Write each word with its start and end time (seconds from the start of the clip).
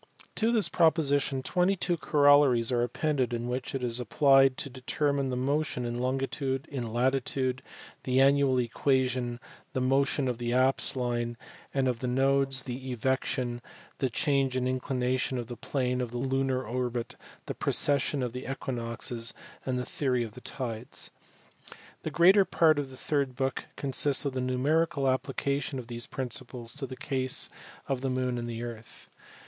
To 0.33 0.51
this 0.51 0.67
proposition 0.67 1.43
twenty 1.43 1.75
two 1.75 1.95
corollaries 1.95 2.71
are 2.71 2.81
appended 2.81 3.35
in 3.35 3.47
which 3.47 3.75
it 3.75 3.83
is 3.83 3.99
applied 3.99 4.57
to 4.57 4.67
determine 4.67 5.29
the 5.29 5.35
motion 5.35 5.85
in 5.85 5.99
longitude, 5.99 6.67
in 6.71 6.91
latitude, 6.91 7.61
the 8.01 8.19
annual 8.19 8.57
equation, 8.57 9.39
the 9.73 9.79
motion 9.79 10.27
of 10.27 10.39
the 10.39 10.53
apse 10.53 10.95
line, 10.95 11.37
and 11.71 11.87
of 11.87 11.99
the 11.99 12.07
nodes, 12.07 12.63
the 12.63 12.91
evection, 12.91 13.61
the 13.99 14.09
change 14.09 14.55
of 14.55 14.65
inclination 14.65 15.37
of 15.37 15.45
the 15.45 15.55
plane 15.55 16.01
of 16.01 16.09
the 16.09 16.17
lunar 16.17 16.63
orbit, 16.63 17.15
the 17.45 17.53
precession 17.53 18.23
of 18.23 18.33
the 18.33 18.51
equinoxes, 18.51 19.35
and 19.67 19.77
the 19.77 19.85
theory 19.85 20.23
of 20.23 20.31
the 20.31 20.41
tides. 20.41 21.11
The 22.01 22.09
greater 22.09 22.43
part 22.43 22.79
of 22.79 22.89
the 22.89 22.97
third 22.97 23.35
book 23.35 23.65
consists 23.75 24.25
of 24.25 24.33
the 24.33 24.41
numerical 24.41 25.07
application 25.07 25.77
of 25.77 25.85
these 25.85 26.07
principles 26.07 26.73
to 26.77 26.87
the 26.87 26.97
case 26.97 27.51
of 27.87 28.01
the 28.01 28.09
moon 28.09 28.39
and 28.39 28.49
the 28.49 28.63
earth. 28.63 29.07